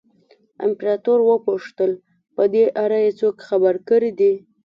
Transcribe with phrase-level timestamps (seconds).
[0.65, 1.91] امپراتور وپوښتل
[2.35, 4.33] په دې اړه یې څوک خبر کړي دي.